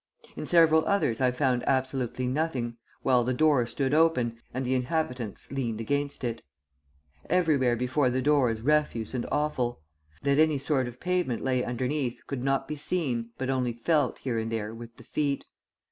[0.35, 5.51] In several others I found absolutely nothing, while the door stood open, and the inhabitants
[5.51, 6.41] leaned against it.
[7.29, 9.81] Everywhere before the doors refuse and offal;
[10.23, 14.39] that any sort of pavement lay underneath could not be seen but only felt, here
[14.39, 15.45] and there, with the feet.